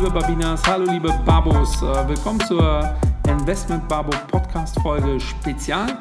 [0.00, 2.88] Liebe Babinas, hallo liebe Babos, äh, willkommen zur
[3.28, 5.98] Investment Babo Podcast Folge Spezial.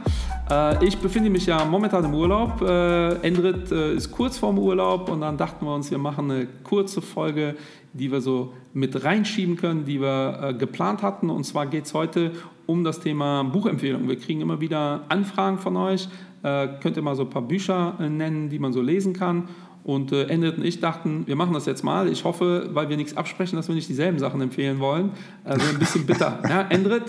[0.49, 2.61] Äh, ich befinde mich ja momentan im Urlaub.
[2.61, 7.01] Äh, Endrit ist kurz vorm Urlaub und dann dachten wir uns, wir machen eine kurze
[7.01, 7.57] Folge,
[7.91, 11.29] die wir so mit reinschieben können, die wir geplant hatten.
[11.29, 12.31] Und zwar geht es heute
[12.67, 14.07] um das Thema Buchempfehlung.
[14.07, 16.07] Wir kriegen immer wieder Anfragen von euch.
[16.41, 19.49] Könnt ihr mal so ein paar Bücher nennen, die man so lesen kann.
[19.89, 22.07] Und äh, Endrit und ich dachten, wir machen das jetzt mal.
[22.09, 25.13] Ich hoffe, weil wir nichts absprechen, dass wir nicht dieselben Sachen empfehlen wollen.
[25.43, 26.37] Also ein bisschen bitter.
[26.47, 27.05] ja, Endrit,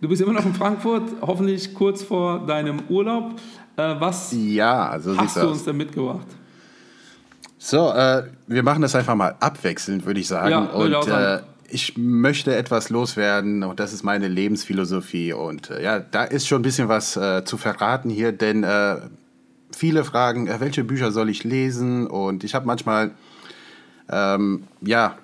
[0.00, 3.32] du bist immer noch in Frankfurt, hoffentlich kurz vor deinem Urlaub.
[3.76, 6.28] Äh, was ja, so hast du uns denn mitgebracht?
[7.58, 10.50] So, äh, wir machen das einfach mal abwechselnd, würde ich sagen.
[10.52, 15.32] Ja, und ich, äh, ich möchte etwas loswerden und das ist meine Lebensphilosophie.
[15.32, 18.64] Und äh, ja, da ist schon ein bisschen was äh, zu verraten hier, denn
[19.72, 22.06] viele fragen, äh, welche Bücher soll ich lesen?
[22.06, 23.12] Und ich habe manchmal,
[24.10, 25.16] ähm, ja,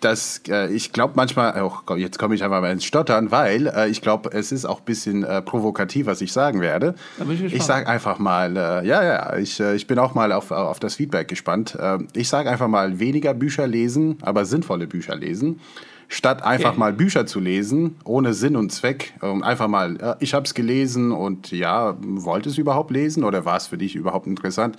[0.00, 3.88] das, äh, ich glaube manchmal, oh, jetzt komme ich einfach mal ins Stottern, weil äh,
[3.88, 6.94] ich glaube, es ist auch ein bisschen äh, provokativ, was ich sagen werde.
[7.28, 10.50] Ich, ich sage einfach mal, äh, ja, ja, ich, äh, ich bin auch mal auf,
[10.50, 11.76] auf das Feedback gespannt.
[12.14, 15.60] ich sage einfach mal, weniger Bücher lesen, aber sinnvolle Bücher lesen
[16.08, 16.78] statt einfach okay.
[16.78, 19.14] mal Bücher zu lesen, ohne Sinn und Zweck.
[19.20, 23.44] Um einfach mal, äh, ich habe es gelesen und ja, wollte es überhaupt lesen oder
[23.44, 24.76] war es für dich überhaupt interessant?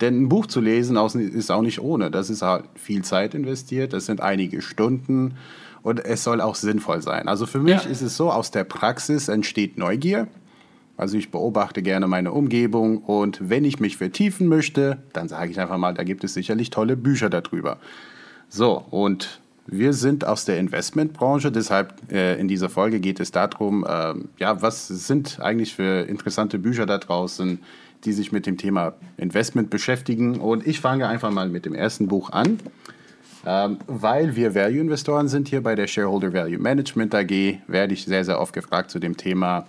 [0.00, 2.10] Denn ein Buch zu lesen ist auch nicht ohne.
[2.10, 5.34] Das ist halt viel Zeit investiert, das sind einige Stunden
[5.82, 7.28] und es soll auch sinnvoll sein.
[7.28, 7.90] Also für mich ja.
[7.90, 10.28] ist es so, aus der Praxis entsteht Neugier.
[10.98, 15.60] Also ich beobachte gerne meine Umgebung und wenn ich mich vertiefen möchte, dann sage ich
[15.60, 17.78] einfach mal, da gibt es sicherlich tolle Bücher darüber.
[18.48, 23.84] So, und wir sind aus der Investmentbranche, deshalb äh, in dieser Folge geht es darum,
[23.84, 27.58] äh, ja, was sind eigentlich für interessante Bücher da draußen,
[28.04, 30.38] die sich mit dem Thema Investment beschäftigen.
[30.38, 32.58] Und ich fange einfach mal mit dem ersten Buch an,
[33.44, 38.24] ähm, weil wir Value-Investoren sind hier bei der Shareholder Value Management AG, werde ich sehr,
[38.24, 39.66] sehr oft gefragt zu dem Thema,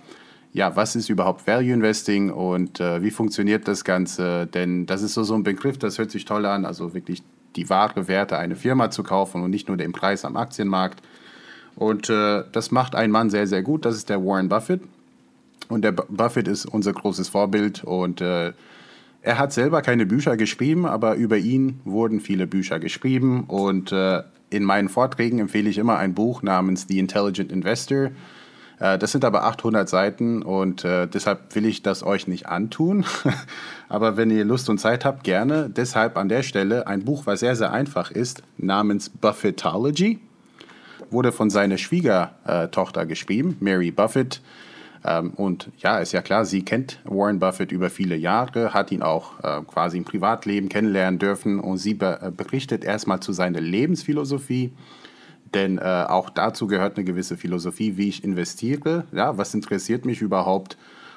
[0.52, 4.46] ja, was ist überhaupt Value Investing und äh, wie funktioniert das Ganze?
[4.46, 7.22] Denn das ist so, so ein Begriff, das hört sich toll an, also wirklich
[7.58, 11.02] die wahre Werte einer Firma zu kaufen und nicht nur den Preis am Aktienmarkt.
[11.74, 13.84] Und äh, das macht ein Mann sehr, sehr gut.
[13.84, 14.80] Das ist der Warren Buffett.
[15.68, 17.82] Und der Buffett ist unser großes Vorbild.
[17.84, 18.52] Und äh,
[19.22, 23.44] er hat selber keine Bücher geschrieben, aber über ihn wurden viele Bücher geschrieben.
[23.44, 28.10] Und äh, in meinen Vorträgen empfehle ich immer ein Buch namens The Intelligent Investor.
[28.80, 33.04] Äh, das sind aber 800 Seiten und äh, deshalb will ich das euch nicht antun.
[33.88, 35.70] aber wenn ihr Lust und Zeit habt, gerne.
[35.70, 40.20] Deshalb an der Stelle ein Buch, was sehr, sehr einfach ist, namens Buffettology.
[41.10, 44.42] Wurde von seiner Schwiegertochter geschrieben, Mary Buffett.
[45.04, 49.02] Ähm, und ja, ist ja klar, sie kennt Warren Buffett über viele Jahre, hat ihn
[49.02, 54.72] auch äh, quasi im Privatleben kennenlernen dürfen und sie berichtet erstmal zu seiner Lebensphilosophie
[55.54, 60.20] denn äh, auch dazu gehört eine gewisse Philosophie, wie ich investiere, ja, was interessiert mich
[60.20, 60.76] überhaupt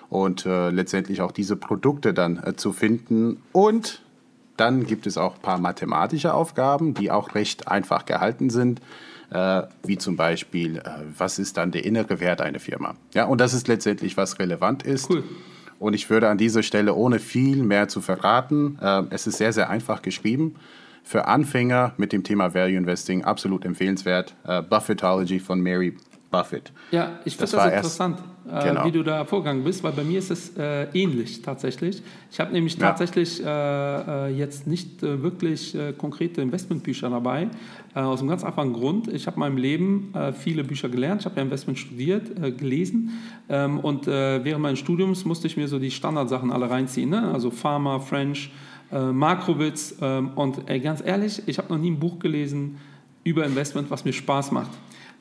[0.10, 3.42] und äh, letztendlich auch diese Produkte dann äh, zu finden.
[3.52, 4.02] Und
[4.58, 8.82] dann gibt es auch ein paar mathematische Aufgaben, die auch recht einfach gehalten sind,
[9.32, 10.84] äh, wie zum Beispiel, äh,
[11.18, 12.96] was ist dann der innere Wert einer Firma.
[13.14, 15.10] Ja, und das ist letztendlich, was relevant ist.
[15.10, 15.24] Cool.
[15.80, 19.54] Und ich würde an dieser Stelle, ohne viel mehr zu verraten, äh, es ist sehr,
[19.54, 20.56] sehr einfach geschrieben
[21.04, 24.36] für Anfänger mit dem Thema Value Investing absolut empfehlenswert.
[24.48, 25.96] Uh, Buffettology von Mary
[26.32, 26.72] Buffett.
[26.92, 28.18] Ja, ich finde das, das interessant,
[28.50, 28.86] erst, genau.
[28.86, 32.02] wie du da vorgegangen bist, weil bei mir ist es äh, ähnlich tatsächlich.
[32.32, 32.88] Ich habe nämlich ja.
[32.88, 37.50] tatsächlich äh, äh jetzt nicht äh, wirklich äh, konkrete Investmentbücher dabei,
[37.94, 39.10] aus einem ganz einfachen Grund.
[39.10, 43.20] Ich habe in meinem Leben viele Bücher gelernt, ich habe ja Investment studiert, gelesen
[43.50, 47.30] ähm, und während meines Studiums musste ich mir so die Standardsachen alle reinziehen, ne?
[47.34, 48.50] also Pharma, French,
[48.92, 49.96] äh, Makrowitz.
[50.02, 52.78] Ähm, und ey, ganz ehrlich, ich habe noch nie ein Buch gelesen
[53.24, 54.72] über Investment, was mir Spaß macht.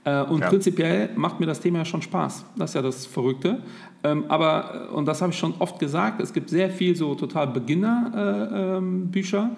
[0.04, 0.48] Äh, und ja.
[0.48, 2.44] prinzipiell macht mir das Thema ja schon Spaß.
[2.56, 3.62] Das ist ja das Verrückte.
[4.02, 7.14] Ähm, aber, äh, und das habe ich schon oft gesagt, es gibt sehr viel so
[7.14, 9.50] total Beginner-Bücher.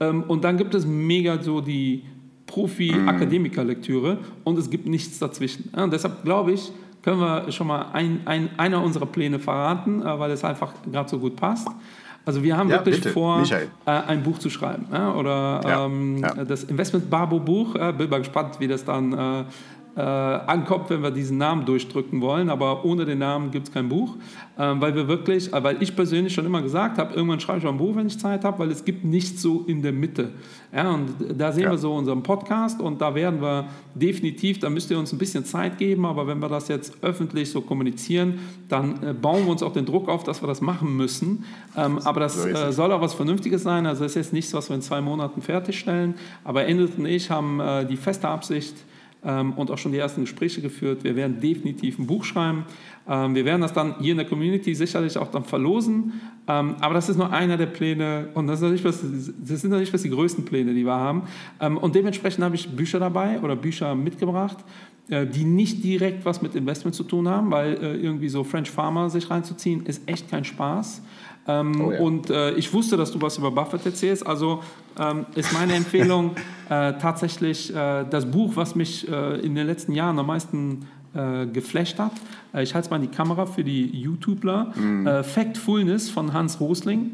[0.00, 2.04] Äh, ähm, und dann gibt es mega so die
[2.46, 5.70] Profi-Akademiker-Lektüre und es gibt nichts dazwischen.
[5.76, 6.72] Ja, und deshalb glaube ich,
[7.02, 11.08] können wir schon mal ein, ein, einer unserer Pläne verraten, äh, weil es einfach gerade
[11.08, 11.68] so gut passt.
[12.28, 14.84] Also wir haben ja, wirklich bitte, vor, äh, ein Buch zu schreiben.
[15.16, 17.74] Oder ja, ähm, das Investment Barbo Buch.
[17.74, 19.46] Äh, bin mal gespannt, wie das dann
[19.98, 22.50] äh, ankommt, wenn wir diesen Namen durchdrücken wollen.
[22.50, 24.14] Aber ohne den Namen gibt es kein Buch,
[24.56, 27.66] äh, weil wir wirklich, äh, weil ich persönlich schon immer gesagt habe, irgendwann schreibe ich
[27.66, 30.30] auch ein Buch, wenn ich Zeit habe, weil es gibt nichts so in der Mitte.
[30.72, 31.70] Ja, und da sehen ja.
[31.72, 33.64] wir so unseren Podcast und da werden wir
[33.94, 37.50] definitiv, da müsst ihr uns ein bisschen Zeit geben, aber wenn wir das jetzt öffentlich
[37.50, 40.96] so kommunizieren, dann äh, bauen wir uns auch den Druck auf, dass wir das machen
[40.96, 41.44] müssen.
[41.76, 43.84] Ähm, aber das äh, soll auch was Vernünftiges sein.
[43.84, 46.14] Also es ist jetzt nichts, was wir in zwei Monaten fertigstellen.
[46.44, 48.76] Aber Endet und ich haben äh, die feste Absicht,
[49.28, 51.04] ähm, und auch schon die ersten Gespräche geführt.
[51.04, 52.64] Wir werden definitiv ein Buch schreiben.
[53.06, 56.14] Ähm, wir werden das dann hier in der Community sicherlich auch dann verlosen.
[56.48, 59.78] Ähm, aber das ist nur einer der Pläne und das, ist was, das sind noch
[59.78, 61.22] nicht was die größten Pläne, die wir haben.
[61.60, 64.58] Ähm, und dementsprechend habe ich Bücher dabei oder Bücher mitgebracht,
[65.08, 69.08] die nicht direkt was mit Investment zu tun haben, weil äh, irgendwie so French Farmer
[69.08, 71.02] sich reinzuziehen, ist echt kein Spaß.
[71.46, 72.00] Ähm, oh ja.
[72.00, 74.26] Und äh, ich wusste, dass du was über Buffett erzählst.
[74.26, 74.62] Also
[74.98, 76.32] ähm, ist meine Empfehlung
[76.68, 81.46] äh, tatsächlich äh, das Buch, was mich äh, in den letzten Jahren am meisten äh,
[81.46, 82.12] geflasht hat.
[82.52, 84.74] Äh, ich halte es mal in die Kamera für die YouTuber.
[84.76, 85.24] Mhm.
[85.24, 87.12] Factfulness von Hans Rosling.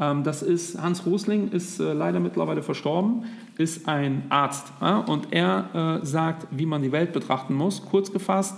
[0.00, 3.24] Ähm, das ist, Hans Rosling ist leider mittlerweile verstorben,
[3.56, 4.72] ist ein Arzt.
[5.06, 7.84] und er sagt, wie man die Welt betrachten muss.
[7.84, 8.56] Kurz gefasst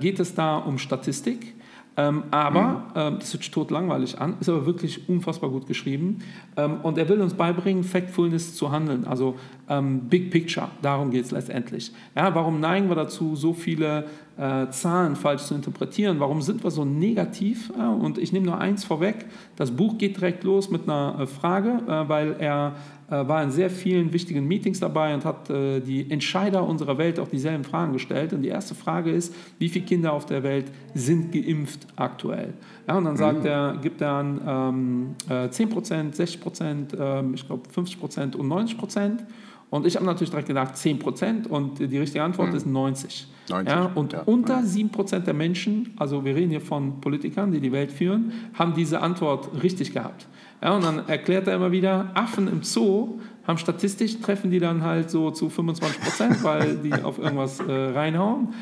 [0.00, 1.54] geht es da um Statistik
[1.96, 2.76] ähm, aber, mhm.
[2.94, 6.20] ähm, das hört tot langweilig an, ist aber wirklich unfassbar gut geschrieben.
[6.56, 9.36] Ähm, und er will uns beibringen, Factfulness zu handeln, also
[9.68, 11.92] ähm, Big Picture, darum geht es letztendlich.
[12.16, 14.06] Ja, warum neigen wir dazu, so viele
[14.38, 16.18] äh, Zahlen falsch zu interpretieren?
[16.18, 17.70] Warum sind wir so negativ?
[17.76, 21.26] Ja, und ich nehme nur eins vorweg, das Buch geht direkt los mit einer äh,
[21.26, 25.80] Frage, äh, weil er äh, war in sehr vielen wichtigen Meetings dabei und hat äh,
[25.80, 28.32] die Entscheider unserer Welt auch dieselben Fragen gestellt.
[28.32, 32.54] Und die erste Frage ist, wie viele Kinder auf der Welt sind geimpft aktuell?
[32.88, 33.46] Ja, und dann sagt mhm.
[33.46, 38.36] er, gibt er an ähm, äh, 10 Prozent, 60 Prozent, äh, ich glaube 50 Prozent
[38.36, 39.24] und 90 Prozent.
[39.70, 42.56] Und ich habe natürlich direkt gedacht 10 Prozent und die richtige Antwort mhm.
[42.56, 43.26] ist 90.
[43.48, 43.74] 90.
[43.74, 44.22] Ja, und ja.
[44.22, 48.32] unter 7 Prozent der Menschen, also wir reden hier von Politikern, die die Welt führen,
[48.54, 50.26] haben diese Antwort richtig gehabt.
[50.62, 54.82] Ja, und dann erklärt er immer wieder, Affen im Zoo haben statistisch, treffen die dann
[54.82, 58.54] halt so zu 25 Prozent, weil die auf irgendwas äh, reinhauen.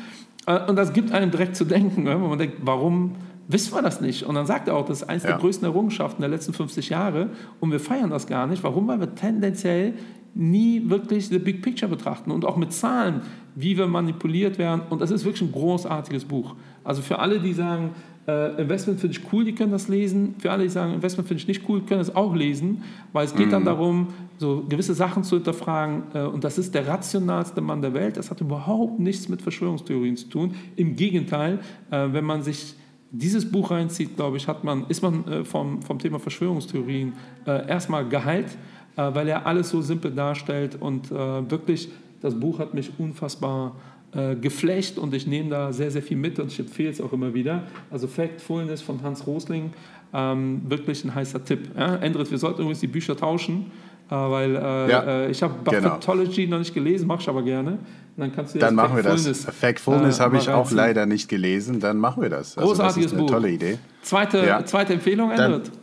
[0.47, 3.15] Äh, und das gibt einem direkt zu denken, wenn man denkt, warum
[3.47, 4.23] wissen wir das nicht?
[4.23, 5.31] Und dann sagt er auch, das ist eines ja.
[5.31, 8.63] der größten Errungenschaften der letzten 50 Jahre und wir feiern das gar nicht.
[8.63, 8.87] Warum?
[8.87, 9.93] Weil wir tendenziell
[10.33, 13.21] nie wirklich the big picture betrachten und auch mit Zahlen,
[13.55, 14.81] wie wir manipuliert werden.
[14.89, 16.55] Und das ist wirklich ein großartiges Buch.
[16.83, 17.91] Also für alle, die sagen,
[18.27, 20.35] äh, Investment finde ich cool, die können das lesen.
[20.37, 22.83] Für alle, die sagen, Investment finde ich nicht cool, können es auch lesen,
[23.13, 23.51] weil es geht mhm.
[23.51, 24.07] dann darum,
[24.37, 26.03] so gewisse Sachen zu hinterfragen.
[26.13, 28.17] Äh, und das ist der rationalste Mann der Welt.
[28.17, 30.55] Das hat überhaupt nichts mit Verschwörungstheorien zu tun.
[30.75, 31.59] Im Gegenteil,
[31.89, 32.75] äh, wenn man sich
[33.11, 37.13] dieses Buch reinzieht, glaube ich, hat man, ist man äh, vom, vom Thema Verschwörungstheorien
[37.45, 38.57] äh, erstmal geheilt,
[38.95, 41.89] äh, weil er alles so simpel darstellt und wirklich,
[42.21, 43.75] das Buch hat mich unfassbar
[44.13, 47.13] äh, geflecht und ich nehme da sehr, sehr viel mit und ich empfehle es auch
[47.13, 47.63] immer wieder.
[47.89, 49.71] Also Factfulness von Hans Rosling,
[50.13, 51.69] ähm, wirklich ein heißer Tipp.
[51.77, 51.95] Ja?
[51.95, 53.71] Endrit, wir sollten übrigens die Bücher tauschen,
[54.09, 54.59] äh, weil äh,
[54.91, 55.95] ja, äh, ich habe genau.
[55.95, 57.77] Buffettology noch nicht gelesen, mache ich aber gerne.
[58.17, 59.45] dann kannst du dann machen wir das.
[59.45, 62.57] Factfulness äh, habe ich auch leider nicht gelesen, dann machen wir das.
[62.57, 63.31] Also Großartiges das ist eine Buch.
[63.31, 63.77] tolle Idee.
[64.01, 64.65] Zweite, ja.
[64.65, 65.67] zweite Empfehlung, Endrit.
[65.67, 65.80] Dann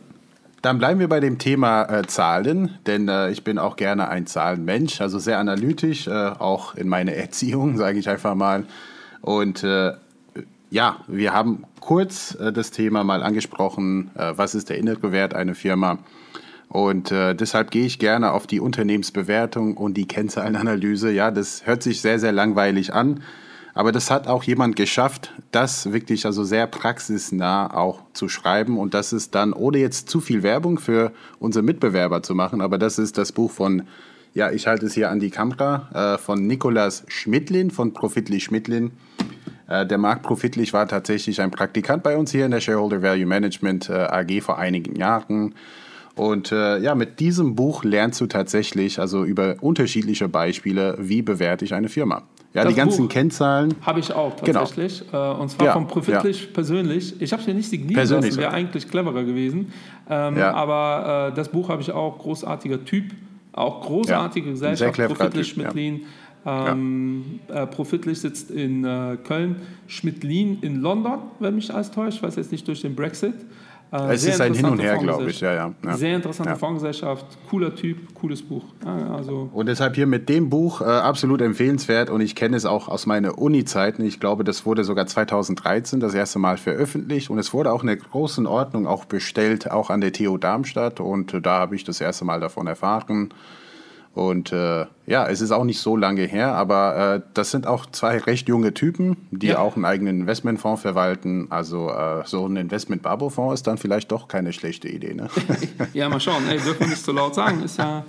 [0.79, 5.01] bleiben wir bei dem Thema äh, Zahlen, denn äh, ich bin auch gerne ein Zahlenmensch,
[5.01, 8.65] also sehr analytisch, äh, auch in meiner Erziehung, sage ich einfach mal.
[9.21, 9.93] Und äh,
[10.71, 15.35] ja, wir haben kurz äh, das Thema mal angesprochen, äh, was ist der innere Wert
[15.35, 15.99] einer Firma.
[16.71, 21.11] Und deshalb gehe ich gerne auf die Unternehmensbewertung und die Kennzahlenanalyse.
[21.11, 23.23] Ja, das hört sich sehr, sehr langweilig an.
[23.79, 28.77] Aber das hat auch jemand geschafft, das wirklich also sehr praxisnah auch zu schreiben.
[28.77, 32.77] Und das ist dann, ohne jetzt zu viel Werbung für unsere Mitbewerber zu machen, aber
[32.77, 33.85] das ist das Buch von,
[34.35, 38.91] ja, ich halte es hier an die Kamera, äh, von Nikolas Schmidlin, von Profitlich Schmidlin.
[39.69, 43.27] Äh, der Marc Profitlich war tatsächlich ein Praktikant bei uns hier in der Shareholder Value
[43.27, 45.55] Management äh, AG vor einigen Jahren.
[46.17, 51.65] Und äh, ja, mit diesem Buch lernst du tatsächlich also über unterschiedliche Beispiele, wie bewerte
[51.65, 52.25] ich eine Firma.
[52.55, 53.75] Ja, das die ganzen Buch Kennzahlen.
[53.83, 54.61] Habe ich auch genau.
[54.61, 55.05] tatsächlich.
[55.11, 55.41] Genau.
[55.41, 56.49] und zwar ja, von Profitlich ja.
[56.53, 57.21] persönlich.
[57.21, 59.73] Ich habe es mir nicht persönlich lassen, wäre eigentlich cleverer gewesen.
[60.09, 60.55] Ähm, ja.
[60.55, 63.13] Aber äh, das Buch habe ich auch, großartiger Typ,
[63.53, 66.03] auch großartige Gesellschaft, Profitlich Schmidlin.
[66.47, 72.37] Ähm, äh, Profitlich sitzt in äh, Köln, Schmidlin in London, wenn mich alles täuscht, weiß
[72.37, 73.35] jetzt nicht durch den Brexit.
[73.91, 75.41] Äh, es ist ein Hin und Her, glaube ich.
[75.41, 75.97] Ja, ja, ja.
[75.97, 76.57] Sehr interessante ja.
[76.57, 78.65] Fondsgesellschaft, cooler Typ, cooles Buch.
[78.85, 79.49] also.
[79.53, 83.07] Und deshalb hier mit dem Buch äh, absolut empfehlenswert und ich kenne es auch aus
[83.07, 84.05] meiner Uni-Zeiten.
[84.05, 87.89] Ich glaube, das wurde sogar 2013 das erste Mal veröffentlicht und es wurde auch in
[87.89, 91.85] der großen Ordnung auch bestellt, auch an der TU Darmstadt und äh, da habe ich
[91.85, 93.31] das erste Mal davon erfahren.
[94.19, 97.87] Und äh, ja, es ist auch nicht so lange her, aber äh, das sind auch
[97.87, 99.59] zwei recht junge Typen, die ja.
[99.61, 101.47] auch einen eigenen Investmentfonds verwalten.
[101.51, 105.15] Also äh, so ein Investment-Babo-Fonds ist dann vielleicht doch keine schlechte Idee.
[105.15, 105.31] Ne?
[105.95, 106.43] ja, mal schauen.
[106.49, 108.05] Ey, dürfen wir nicht so laut sagen, ist ja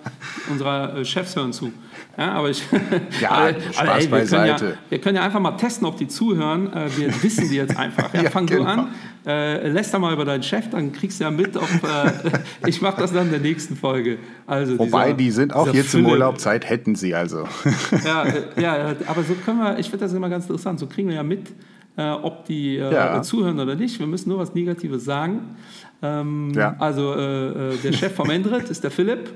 [0.49, 1.71] unsere äh, Chefs hören zu.
[2.17, 2.63] Ja, aber ich.
[3.21, 4.57] Ja, aber, Spaß aber, ey, wir, können ja,
[4.89, 6.73] wir können ja einfach mal testen, ob die zuhören.
[6.73, 8.13] Äh, wir wissen die jetzt einfach.
[8.13, 8.63] Ja, ja, fang genau.
[8.63, 8.87] du an.
[9.25, 13.01] Äh, lässt mal über deinen Chef, dann kriegst du ja mit, ob äh, ich mache
[13.01, 14.17] das dann in der nächsten Folge.
[14.47, 16.07] Also Wobei, dieser, die sind auch jetzt Fülle.
[16.07, 17.47] im Urlaubzeit, hätten sie also.
[18.05, 21.09] ja, äh, ja, aber so können wir, ich finde das immer ganz interessant, so kriegen
[21.09, 21.51] wir ja mit,
[21.97, 23.21] äh, ob die äh, ja.
[23.21, 23.99] zuhören oder nicht.
[23.99, 25.55] Wir müssen nur was Negatives sagen.
[26.01, 26.75] Ähm, ja.
[26.79, 29.29] Also äh, äh, der Chef vom Endrit ist der Philipp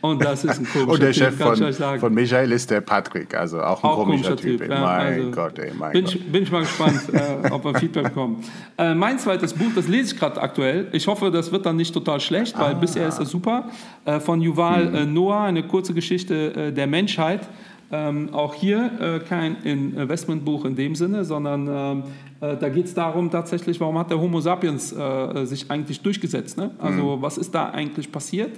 [0.00, 3.34] und das ist ein komischer Und der typ, Chef von, von Michael ist der Patrick,
[3.34, 4.60] also auch ein auch komischer, komischer, Typ.
[4.60, 6.14] typ ja, mein also Gott, ey, mein bin, Gott.
[6.14, 8.44] Ich, bin ich mal gespannt, äh, ob wir Feedback bekommen.
[8.76, 10.88] Äh, mein zweites Buch, das lese ich gerade aktuell.
[10.92, 12.78] Ich hoffe, das wird dann nicht total schlecht, weil ah.
[12.78, 13.68] bisher ist das super.
[14.04, 15.12] Äh, von Yuval mhm.
[15.12, 17.48] Noah, eine kurze Geschichte der Menschheit.
[17.90, 22.02] Ähm, auch hier äh, kein Investmentbuch in dem Sinne, sondern ähm,
[22.42, 26.58] äh, da geht es darum tatsächlich, warum hat der Homo sapiens äh, sich eigentlich durchgesetzt?
[26.58, 26.70] Ne?
[26.78, 27.22] Also mhm.
[27.22, 28.52] was ist da eigentlich passiert?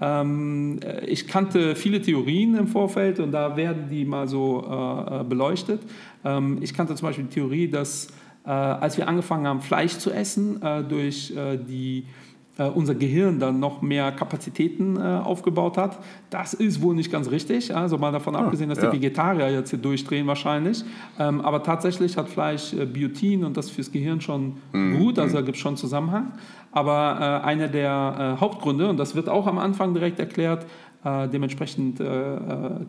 [0.00, 5.20] Ähm, äh, ich kannte viele Theorien im Vorfeld und da werden die mal so äh,
[5.20, 5.82] äh, beleuchtet.
[6.24, 8.08] Ähm, ich kannte zum Beispiel die Theorie, dass
[8.42, 11.32] als wir angefangen haben, Fleisch zu essen, durch
[11.68, 12.06] die
[12.64, 15.98] unser Gehirn dann noch mehr Kapazitäten äh, aufgebaut hat.
[16.30, 17.74] Das ist wohl nicht ganz richtig.
[17.74, 18.90] Also mal davon ah, abgesehen, dass ja.
[18.90, 20.84] die Vegetarier jetzt hier durchdrehen wahrscheinlich.
[21.18, 24.98] Ähm, aber tatsächlich hat Fleisch äh, Biotin und das fürs Gehirn schon mhm.
[24.98, 25.18] gut.
[25.18, 26.32] Also da gibt es schon Zusammenhang.
[26.72, 30.66] Aber äh, einer der äh, Hauptgründe, und das wird auch am Anfang direkt erklärt,
[31.04, 32.38] äh, dementsprechend äh, äh,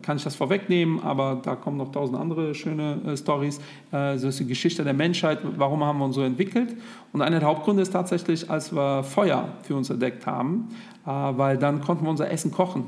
[0.02, 3.60] kann ich das vorwegnehmen, aber da kommen noch tausend andere schöne äh, Stories.
[3.90, 6.76] Äh, so ist die Geschichte der Menschheit, warum haben wir uns so entwickelt.
[7.12, 10.68] Und einer der Hauptgründe ist tatsächlich, als wir Feuer für uns entdeckt haben,
[11.04, 12.84] weil dann konnten wir unser Essen kochen.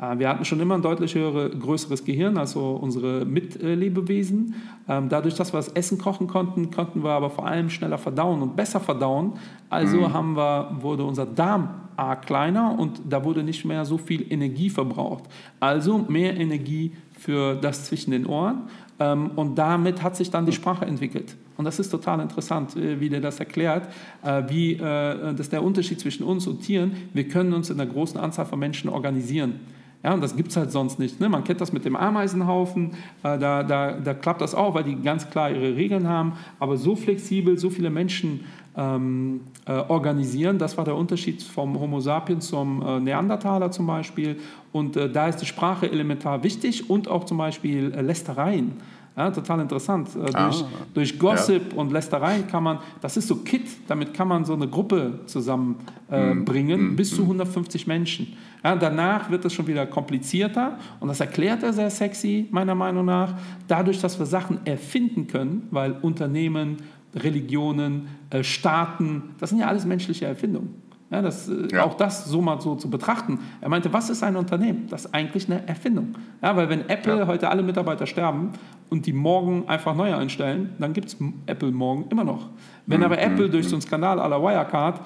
[0.00, 4.54] Äh, wir hatten schon immer ein deutlich höhere, größeres Gehirn, also unsere Mitlebewesen.
[4.88, 8.42] Ähm, dadurch, dass wir das Essen kochen konnten, konnten wir aber vor allem schneller verdauen
[8.42, 9.34] und besser verdauen.
[9.70, 10.12] Also mhm.
[10.12, 14.68] haben wir, wurde unser Darm arg kleiner und da wurde nicht mehr so viel Energie
[14.68, 15.24] verbraucht.
[15.60, 18.62] Also mehr Energie für das zwischen den Ohren.
[18.98, 21.36] Ähm, und damit hat sich dann die Sprache entwickelt.
[21.56, 23.88] Und das ist total interessant, äh, wie der das erklärt,
[24.24, 26.92] äh, wie das ist der Unterschied zwischen uns und Tieren.
[27.12, 29.60] Wir können uns in einer großen Anzahl von Menschen organisieren.
[30.04, 31.18] Ja, und das gibt es halt sonst nicht.
[31.18, 31.30] Ne?
[31.30, 32.90] Man kennt das mit dem Ameisenhaufen,
[33.22, 36.34] äh, da, da, da klappt das auch, weil die ganz klar ihre Regeln haben.
[36.60, 38.44] Aber so flexibel, so viele Menschen
[38.76, 44.36] ähm, äh, organisieren, das war der Unterschied vom Homo sapiens zum äh, Neandertaler zum Beispiel.
[44.72, 48.72] Und äh, da ist die Sprache elementar wichtig und auch zum Beispiel äh, Lästereien.
[49.16, 50.08] Ja, total interessant.
[50.16, 51.78] Äh, ah, durch, durch Gossip ja.
[51.78, 56.80] und Lästereien kann man, das ist so Kit, damit kann man so eine Gruppe zusammenbringen,
[56.80, 57.16] äh, mm, bis mm.
[57.16, 58.36] zu 150 Menschen.
[58.64, 63.04] Ja, danach wird es schon wieder komplizierter und das erklärt er sehr sexy, meiner Meinung
[63.04, 63.34] nach,
[63.68, 66.78] dadurch, dass wir Sachen erfinden können, weil Unternehmen,
[67.14, 70.82] Religionen, äh, Staaten, das sind ja alles menschliche Erfindungen.
[71.14, 71.84] Ja, das, äh, ja.
[71.84, 73.38] Auch das so mal so zu betrachten.
[73.60, 74.88] Er meinte, was ist ein Unternehmen?
[74.90, 76.16] Das ist eigentlich eine Erfindung.
[76.42, 77.26] Ja, weil wenn Apple ja.
[77.28, 78.50] heute alle Mitarbeiter sterben
[78.90, 81.16] und die morgen einfach neue einstellen, dann gibt es
[81.46, 82.48] Apple morgen immer noch.
[82.86, 83.04] Wenn mhm.
[83.04, 85.00] aber Apple durch so einen Skandal aller Wirecard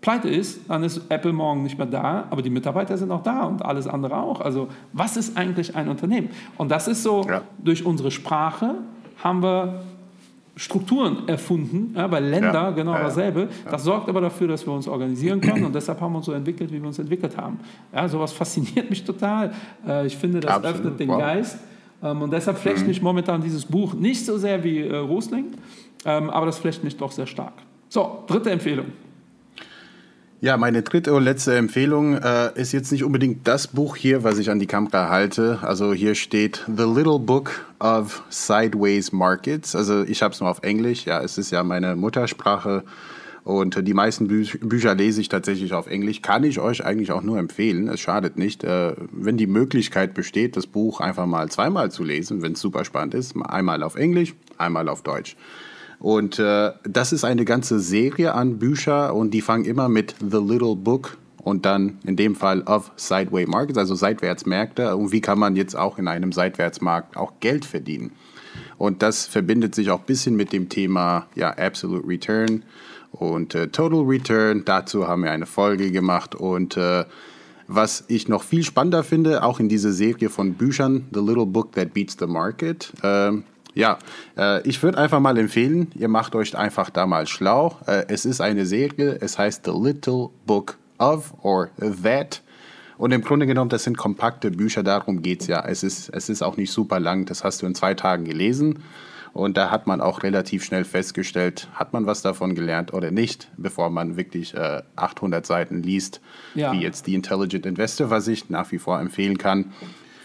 [0.00, 3.44] pleite ist, dann ist Apple morgen nicht mehr da, aber die Mitarbeiter sind auch da
[3.44, 4.40] und alles andere auch.
[4.40, 6.30] Also was ist eigentlich ein Unternehmen?
[6.58, 7.24] Und das ist so,
[7.62, 8.74] durch unsere Sprache
[9.22, 9.80] haben wir
[10.54, 13.48] Strukturen erfunden, ja, bei Ländern ja, genau ja, dasselbe.
[13.70, 16.32] Das sorgt aber dafür, dass wir uns organisieren können und deshalb haben wir uns so
[16.32, 17.58] entwickelt, wie wir uns entwickelt haben.
[17.92, 19.52] Ja, sowas fasziniert mich total.
[19.86, 20.76] Äh, ich finde, das Absolut.
[20.76, 21.18] öffnet den wow.
[21.18, 21.58] Geist
[22.02, 22.88] ähm, und deshalb flecht mhm.
[22.88, 25.52] mich momentan dieses Buch nicht so sehr wie äh, Rosling,
[26.04, 27.54] ähm, aber das flecht mich doch sehr stark.
[27.88, 28.86] So, dritte Empfehlung.
[30.42, 34.38] Ja, meine dritte und letzte Empfehlung äh, ist jetzt nicht unbedingt das Buch hier, was
[34.38, 35.60] ich an die Kamera halte.
[35.62, 39.76] Also hier steht The Little Book of Sideways Markets.
[39.76, 41.04] Also ich habe es nur auf Englisch.
[41.04, 42.82] Ja, es ist ja meine Muttersprache.
[43.44, 46.22] Und die meisten Bü Bücher lese ich tatsächlich auf Englisch.
[46.22, 47.86] Kann ich euch eigentlich auch nur empfehlen.
[47.86, 52.42] Es schadet nicht, äh, wenn die Möglichkeit besteht, das Buch einfach mal zweimal zu lesen,
[52.42, 53.36] wenn es super spannend ist.
[53.44, 55.36] Einmal auf Englisch, einmal auf Deutsch.
[56.02, 60.38] Und äh, das ist eine ganze Serie an Büchern und die fangen immer mit The
[60.38, 64.96] Little Book und dann in dem Fall of Sideway Markets, also Seitwärtsmärkte.
[64.96, 68.10] Und wie kann man jetzt auch in einem Seitwärtsmarkt auch Geld verdienen?
[68.78, 72.64] Und das verbindet sich auch ein bisschen mit dem Thema ja, Absolute Return
[73.12, 74.64] und äh, Total Return.
[74.64, 77.04] Dazu haben wir eine Folge gemacht und äh,
[77.68, 81.72] was ich noch viel spannender finde, auch in dieser Serie von Büchern, The Little Book
[81.72, 83.34] That Beats the Market, äh,
[83.74, 83.98] ja,
[84.36, 87.78] äh, ich würde einfach mal empfehlen, ihr macht euch einfach da mal schlau.
[87.86, 91.70] Äh, es ist eine Serie, es heißt The Little Book of or
[92.02, 92.42] That.
[92.98, 95.64] Und im Grunde genommen, das sind kompakte Bücher, darum geht es ja.
[95.66, 98.82] Es ist, es ist auch nicht super lang, das hast du in zwei Tagen gelesen.
[99.32, 103.48] Und da hat man auch relativ schnell festgestellt, hat man was davon gelernt oder nicht,
[103.56, 106.20] bevor man wirklich äh, 800 Seiten liest,
[106.54, 106.72] ja.
[106.72, 109.72] wie jetzt die Intelligent Investor, was ich nach wie vor empfehlen kann.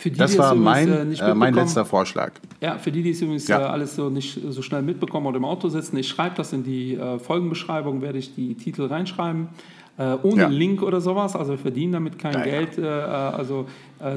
[0.04, 2.34] Die, das war mein, äh, mein letzter Vorschlag.
[2.62, 3.60] Ja, für die, die es übrigens ja.
[3.60, 6.64] äh, alles so nicht so schnell mitbekommen oder im Auto sitzen, ich schreibe das in
[6.64, 9.50] die äh, Folgenbeschreibung, werde ich die Titel reinschreiben.
[9.98, 10.48] Äh, ohne ja.
[10.48, 12.78] Link oder sowas, also wir verdienen damit kein ja, Geld.
[12.78, 13.66] Äh, also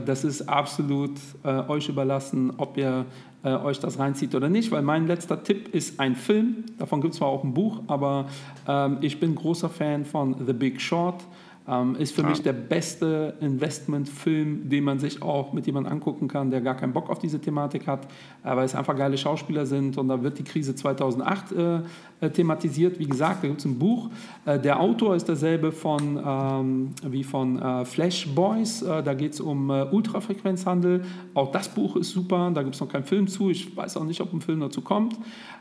[0.05, 3.07] das ist absolut euch überlassen, ob ihr
[3.43, 6.65] äh, euch das reinzieht oder nicht, weil mein letzter Tipp ist ein Film.
[6.79, 8.27] Davon gibt es zwar auch ein Buch, aber
[8.69, 11.23] ähm, ich bin großer Fan von The Big Short.
[11.69, 12.29] Ähm, ist für ja.
[12.29, 16.93] mich der beste Investmentfilm, den man sich auch mit jemandem angucken kann, der gar keinen
[16.93, 18.07] Bock auf diese Thematik hat,
[18.43, 19.97] äh, weil es einfach geile Schauspieler sind.
[19.99, 21.81] Und da wird die Krise 2008 äh,
[22.21, 22.99] äh, thematisiert.
[22.99, 24.11] Wie gesagt, da gibt es ein Buch.
[24.45, 28.83] Äh, der Autor ist derselbe von, ähm, wie von äh, Flash Boys.
[28.83, 31.05] Äh, da geht es um Ultrafrequenzhandel.
[31.33, 32.51] Auch das Buch ist super.
[32.55, 33.49] Da gibt es noch keinen Film zu.
[33.49, 35.17] Ich weiß auch nicht, ob ein Film dazu kommt.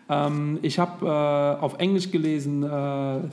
[0.09, 2.65] Ähm, ich habe auf Englisch gelesen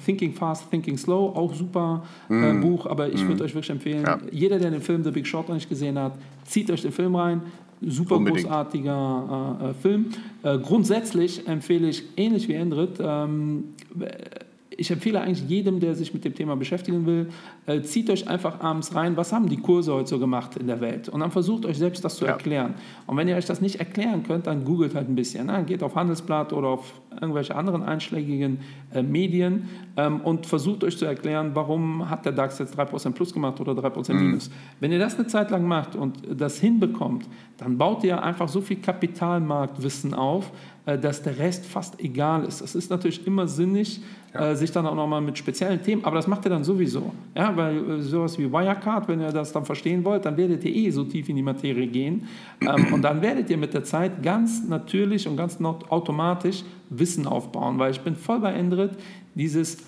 [0.04, 2.60] Thinking Fast, Thinking Slow, auch super mm.
[2.66, 3.28] Buch, aber ich mm.
[3.28, 4.18] würde euch wirklich empfehlen, ja.
[4.30, 6.12] jeder, der den Film The Big Short noch nicht gesehen hat,
[6.44, 7.42] zieht euch den Film rein.
[7.82, 8.44] Super Unbedingt.
[8.44, 10.06] großartiger äh, äh, Film.
[10.42, 13.64] Äh, grundsätzlich empfehle ich, ähnlich wie Endrit, ähm,
[14.76, 17.28] ich empfehle eigentlich jedem, der sich mit dem Thema beschäftigen will,
[17.66, 20.80] äh, zieht euch einfach abends rein, was haben die Kurse heute so gemacht in der
[20.80, 21.08] Welt?
[21.08, 22.32] Und dann versucht euch selbst das zu ja.
[22.32, 22.74] erklären.
[23.06, 25.46] Und wenn ihr euch das nicht erklären könnt, dann googelt halt ein bisschen.
[25.46, 25.64] Ne?
[25.66, 28.60] Geht auf Handelsblatt oder auf irgendwelche anderen einschlägigen
[28.92, 33.32] äh, Medien ähm, und versucht euch zu erklären, warum hat der DAX jetzt 3% plus
[33.32, 34.26] gemacht oder 3% mhm.
[34.26, 34.50] minus.
[34.80, 38.60] Wenn ihr das eine Zeit lang macht und das hinbekommt, dann baut ihr einfach so
[38.60, 40.52] viel Kapitalmarktwissen auf,
[40.86, 42.60] äh, dass der Rest fast egal ist.
[42.60, 44.00] Es ist natürlich immer sinnig,
[44.38, 44.50] ja.
[44.50, 47.12] Äh, sich dann auch nochmal mit speziellen Themen, aber das macht ihr dann sowieso.
[47.34, 50.74] Ja, weil äh, sowas wie Wirecard, wenn ihr das dann verstehen wollt, dann werdet ihr
[50.74, 52.28] eh so tief in die Materie gehen
[52.60, 57.78] ähm, und dann werdet ihr mit der Zeit ganz natürlich und ganz automatisch Wissen aufbauen,
[57.78, 58.92] weil ich bin voll bei Endrit,
[59.34, 59.78] dieses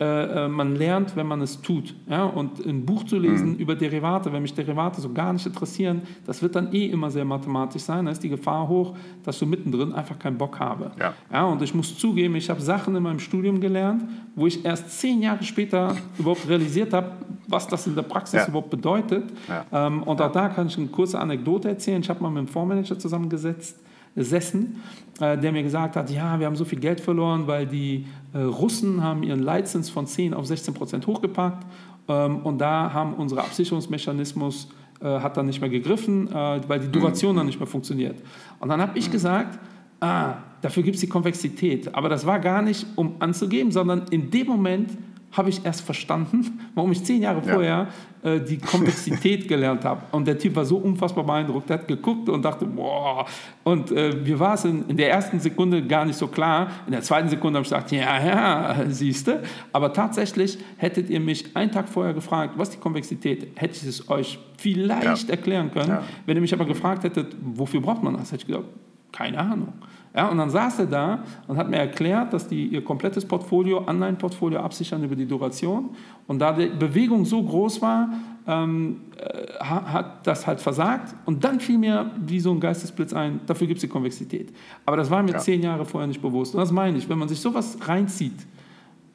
[0.00, 1.92] äh, äh, man lernt, wenn man es tut.
[2.08, 2.24] Ja?
[2.24, 3.56] Und ein Buch zu lesen mhm.
[3.56, 7.24] über Derivate, wenn mich Derivate so gar nicht interessieren, das wird dann eh immer sehr
[7.24, 8.04] mathematisch sein.
[8.04, 10.92] Da ist die Gefahr hoch, dass du mittendrin einfach keinen Bock habe.
[11.00, 11.14] Ja.
[11.32, 14.04] Ja, und ich muss zugeben, ich habe Sachen in meinem Studium gelernt,
[14.36, 17.10] wo ich erst zehn Jahre später überhaupt realisiert habe,
[17.48, 18.46] was das in der Praxis ja.
[18.46, 19.24] überhaupt bedeutet.
[19.72, 22.00] Ähm, und auch da kann ich eine kurze Anekdote erzählen.
[22.02, 23.80] Ich habe mal mit einem Fondsmanager zusammengesetzt
[24.24, 24.82] Sessen,
[25.20, 28.38] äh, der mir gesagt hat, ja, wir haben so viel Geld verloren, weil die äh,
[28.38, 31.66] Russen haben ihren Leitzins von 10 auf 16 Prozent hochgepackt
[32.08, 34.68] ähm, und da haben unsere Absicherungsmechanismus
[35.00, 38.16] äh, hat dann nicht mehr gegriffen, weil die Duration dann nicht mehr funktioniert.
[38.58, 39.58] Und dann habe ich gesagt,
[40.00, 41.94] ah, dafür gibt es die Konvexität.
[41.94, 44.90] Aber das war gar nicht, um anzugeben, sondern in dem Moment
[45.32, 47.88] habe ich erst verstanden, warum ich zehn Jahre vorher
[48.22, 48.30] ja.
[48.30, 50.02] äh, die Komplexität gelernt habe.
[50.10, 53.26] Und der Typ war so unfassbar beeindruckt, er hat geguckt und dachte, boah.
[53.64, 56.68] Und äh, mir war es in, in, der ersten Sekunde gar nicht so klar.
[56.86, 59.42] In der zweiten Sekunde habe ich gesagt, ja, ja, siehste.
[59.72, 64.08] Aber tatsächlich hättet ihr mich einen Tag vorher gefragt, was die Komplexität, hätte ich es
[64.08, 65.30] euch vielleicht ja.
[65.30, 65.90] erklären können.
[65.90, 66.02] Ja.
[66.26, 68.68] Wenn ihr mich aber gefragt hättet, wofür braucht man das, hätte ich gesagt,
[69.12, 69.72] keine Ahnung.
[70.14, 73.80] Ja, und dann saß er da und hat mir erklärt, dass die ihr komplettes Portfolio,
[73.80, 75.90] Anleihenportfolio absichern über die Duration.
[76.26, 78.08] Und da die Bewegung so groß war,
[78.46, 81.14] ähm, äh, hat das halt versagt.
[81.26, 84.52] Und dann fiel mir wie so ein Geistesblitz ein, dafür gibt es die Konvexität.
[84.86, 85.38] Aber das war mir ja.
[85.38, 86.54] zehn Jahre vorher nicht bewusst.
[86.54, 88.46] Und das meine ich, wenn man sich sowas reinzieht,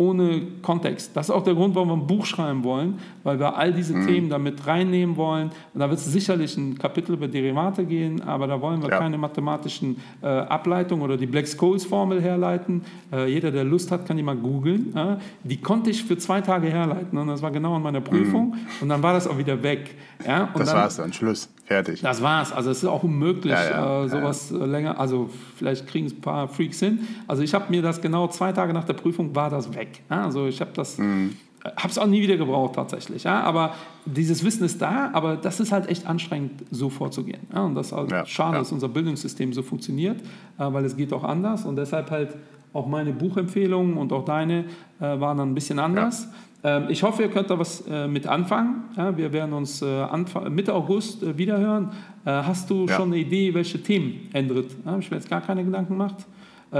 [0.03, 1.15] ohne Kontext.
[1.15, 3.93] Das ist auch der Grund, warum wir ein Buch schreiben wollen, weil wir all diese
[3.93, 4.07] mhm.
[4.07, 5.51] Themen damit reinnehmen wollen.
[5.73, 8.99] Und da wird es sicherlich ein Kapitel über Derivate gehen, aber da wollen wir ja.
[8.99, 12.83] keine mathematischen äh, Ableitungen oder die Black-Scholes-Formel herleiten.
[13.11, 14.95] Äh, jeder, der Lust hat, kann die mal googeln.
[14.95, 15.17] Äh?
[15.43, 18.81] Die konnte ich für zwei Tage herleiten und das war genau in meiner Prüfung mhm.
[18.81, 19.95] und dann war das auch wieder weg.
[20.25, 20.49] Ja?
[20.53, 21.49] Und das war es dann, Schluss.
[21.65, 22.01] Fertig.
[22.01, 22.51] Das war's.
[22.51, 24.99] Also es ist auch unmöglich, ja, ja, äh, sowas ja, länger.
[24.99, 26.99] Also vielleicht kriegen es ein paar Freaks hin.
[27.27, 30.01] Also ich habe mir das genau zwei Tage nach der Prüfung war das weg.
[30.09, 31.37] Also ich habe das, mhm.
[31.63, 33.25] habe es auch nie wieder gebraucht tatsächlich.
[33.27, 37.47] Aber dieses Wissen ist da, aber das ist halt echt anstrengend, so vorzugehen.
[37.53, 40.19] Und das ist halt schade, dass unser Bildungssystem so funktioniert,
[40.59, 41.63] äh, weil es geht auch anders.
[41.63, 42.35] Und deshalb halt
[42.73, 44.65] auch meine Buchempfehlungen und auch deine
[44.99, 46.27] äh, waren dann ein bisschen anders.
[46.63, 48.85] Ähm, ich hoffe, ihr könnt da was äh, mit anfangen.
[48.95, 50.07] wir werden uns äh,
[50.49, 51.91] Mitte August äh, wiederhören.
[52.25, 52.95] hast du ja.
[52.95, 54.67] schon eine Idee, welche Themen ändert?
[54.85, 56.25] Habe ich mir jetzt gar keine Gedanken gemacht.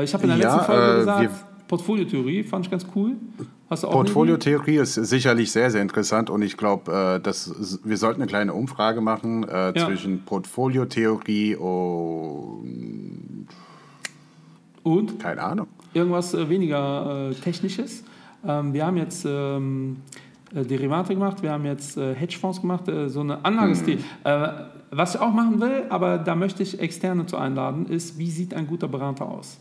[0.02, 1.30] ich habe in der ja, letzten Folge gesagt,
[1.68, 3.16] Portfoliotheorie fand ich ganz cool.
[3.70, 7.22] Portfoliotheorie ist sicherlich sehr, sehr interessant und ich glaube,
[7.84, 9.74] wir sollten eine kleine Umfrage machen ja.
[9.74, 13.48] zwischen Portfoliotheorie und.
[14.84, 15.20] Und?
[15.20, 15.68] Keine Ahnung.
[15.94, 18.04] Irgendwas weniger Technisches.
[18.46, 19.98] Ähm, wir haben jetzt ähm,
[20.54, 23.98] äh, Derivate gemacht, wir haben jetzt äh, Hedgefonds gemacht, äh, so eine Anlagestil.
[23.98, 24.04] Mhm.
[24.24, 24.50] Äh,
[24.92, 28.54] was ich auch machen will, aber da möchte ich Externe zu einladen, ist, wie sieht
[28.54, 29.60] ein guter Berater aus?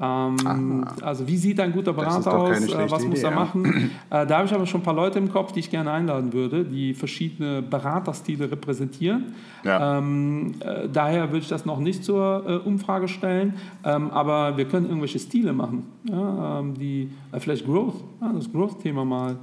[0.00, 2.66] Ähm, also wie sieht ein guter Berater aus?
[2.68, 3.90] Äh, was muss er machen?
[4.10, 6.32] Äh, da habe ich aber schon ein paar Leute im Kopf, die ich gerne einladen
[6.32, 9.34] würde, die verschiedene Beraterstile repräsentieren.
[9.64, 9.98] Ja.
[9.98, 14.66] Ähm, äh, daher würde ich das noch nicht zur äh, Umfrage stellen, ähm, aber wir
[14.66, 19.36] können irgendwelche Stile machen, ja, ähm, die äh, vielleicht Growth, ja, das Growth-Thema mal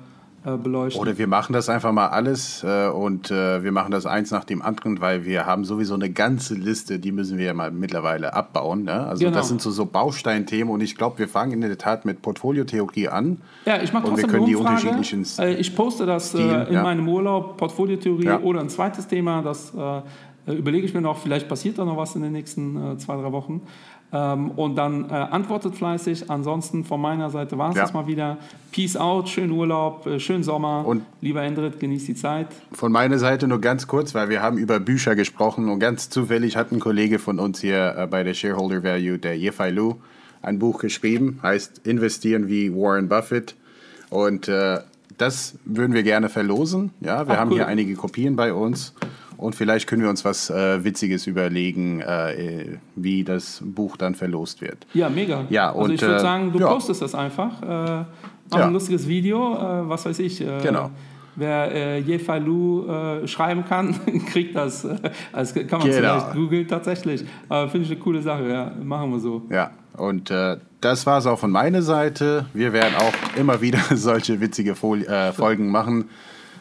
[0.45, 1.01] äh, beleuchten.
[1.01, 4.43] Oder wir machen das einfach mal alles äh, und äh, wir machen das eins nach
[4.43, 8.33] dem anderen, weil wir haben sowieso eine ganze Liste, die müssen wir ja mal mittlerweile
[8.33, 8.83] abbauen.
[8.83, 8.93] Ne?
[8.93, 9.37] Also genau.
[9.37, 13.07] das sind so, so Bausteinthemen und ich glaube, wir fangen in der Tat mit Portfoliotheorie
[13.07, 13.41] an.
[13.65, 16.73] Ja, ich mache trotzdem wir können die unterschiedlichen äh, Ich poste das äh, Stil, in
[16.75, 16.83] ja.
[16.83, 18.39] meinem Urlaub, Portfoliotheorie ja.
[18.39, 19.73] oder ein zweites Thema, das
[20.45, 23.61] überlege ich mir noch, vielleicht passiert da noch was in den nächsten zwei, drei Wochen.
[24.13, 26.29] Ähm, und dann äh, antwortet fleißig.
[26.29, 27.81] Ansonsten von meiner Seite war es ja.
[27.83, 28.37] das mal wieder.
[28.71, 30.85] Peace out, schönen Urlaub, äh, schönen Sommer.
[30.85, 32.47] Und Lieber Endrit, genieß die Zeit.
[32.71, 36.55] Von meiner Seite nur ganz kurz, weil wir haben über Bücher gesprochen und ganz zufällig
[36.55, 39.95] hat ein Kollege von uns hier äh, bei der Shareholder Value, der Yefai Lu,
[40.41, 43.55] ein Buch geschrieben, heißt Investieren wie Warren Buffett.
[44.09, 44.79] Und äh,
[45.17, 46.91] das würden wir gerne verlosen.
[47.01, 47.57] Ja, wir Ach, haben cool.
[47.57, 48.93] hier einige Kopien bei uns.
[49.37, 54.61] Und vielleicht können wir uns was äh, Witziges überlegen, äh, wie das Buch dann verlost
[54.61, 54.85] wird.
[54.93, 55.45] Ja, mega.
[55.49, 56.67] Ja, also und, ich würde äh, sagen, du ja.
[56.67, 57.61] postest das einfach.
[57.61, 58.05] Äh,
[58.53, 58.65] ja.
[58.65, 60.41] ein lustiges Video, äh, was weiß ich.
[60.41, 60.91] Äh, genau.
[61.37, 63.93] Wer äh, Jefalu schreiben kann,
[64.31, 64.87] kriegt das.
[65.33, 65.97] Also kann man genau.
[65.97, 67.25] vielleicht googeln tatsächlich.
[67.49, 68.71] Aber finde ich eine coole Sache, ja.
[68.81, 69.41] Machen wir so.
[69.49, 70.31] Ja, und
[70.79, 72.45] das war es auch von meiner Seite.
[72.53, 76.05] Wir werden auch immer wieder solche witzige Fol Folgen machen.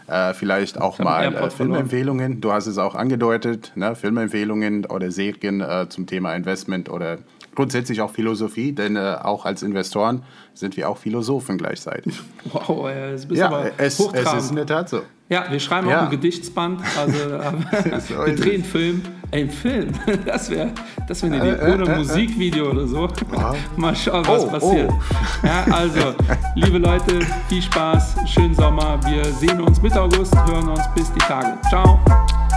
[0.06, 2.40] Äh, vielleicht auch mal äh, Filmempfehlungen.
[2.40, 3.94] Du hast es auch angedeutet, ne?
[3.94, 7.18] Filmempfehlungen oder Serien äh, zum Thema Investment oder
[7.54, 12.20] grundsätzlich auch Philosophie, denn äh, auch als Investoren sind wir auch Philosophen gleichzeitig.
[12.52, 15.02] Wow, es bist ja, aber es, es ist in der Tat so.
[15.34, 15.98] Ja, wir schreiben ja.
[15.98, 19.02] auch ein Gedichtsband, also äh, wir drehen Film.
[19.32, 19.88] Ein Film,
[20.26, 20.70] das wäre
[21.08, 21.60] das wär eine Idee.
[21.60, 23.08] Äh, äh, Musikvideo oder so.
[23.76, 24.92] Mal schauen, was oh, passiert.
[24.92, 25.44] Oh.
[25.44, 26.14] Ja, also,
[26.54, 27.18] liebe Leute,
[27.48, 29.00] viel Spaß, schönen Sommer.
[29.06, 31.58] Wir sehen uns Mitte August, hören uns bis die Tage.
[31.68, 31.98] Ciao.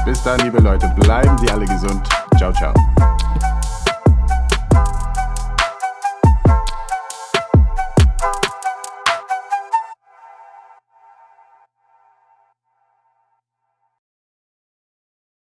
[0.06, 2.08] Bis dann, liebe Leute, bleiben Sie alle gesund.
[2.38, 2.76] Ciao, ciao.